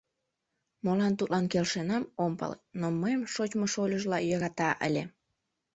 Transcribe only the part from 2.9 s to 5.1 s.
мыйым шочмо шольыжла йӧрата ыле.